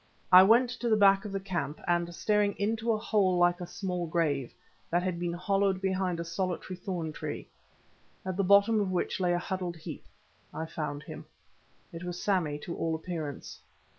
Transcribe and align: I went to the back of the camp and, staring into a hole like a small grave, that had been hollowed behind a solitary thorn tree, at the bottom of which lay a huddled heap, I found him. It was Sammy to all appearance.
I 0.31 0.41
went 0.41 0.71
to 0.71 0.89
the 0.89 0.97
back 0.97 1.25
of 1.25 1.31
the 1.31 1.39
camp 1.39 1.79
and, 1.87 2.15
staring 2.15 2.53
into 2.57 2.91
a 2.91 2.97
hole 2.97 3.37
like 3.37 3.61
a 3.61 3.67
small 3.67 4.07
grave, 4.07 4.51
that 4.89 5.03
had 5.03 5.19
been 5.19 5.33
hollowed 5.33 5.79
behind 5.79 6.19
a 6.19 6.25
solitary 6.25 6.75
thorn 6.75 7.11
tree, 7.13 7.47
at 8.25 8.35
the 8.35 8.43
bottom 8.43 8.81
of 8.81 8.89
which 8.91 9.19
lay 9.19 9.31
a 9.31 9.37
huddled 9.37 9.75
heap, 9.75 10.05
I 10.51 10.65
found 10.65 11.03
him. 11.03 11.25
It 11.93 12.03
was 12.03 12.19
Sammy 12.19 12.57
to 12.63 12.75
all 12.75 12.95
appearance. 12.95 13.61